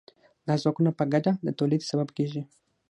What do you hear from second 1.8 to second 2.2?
سبب